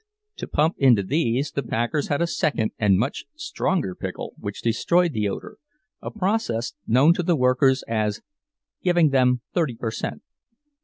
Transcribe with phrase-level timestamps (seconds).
[0.37, 5.13] To pump into these the packers had a second and much stronger pickle which destroyed
[5.13, 8.21] the odor—a process known to the workers as
[8.81, 10.23] "giving them thirty per cent."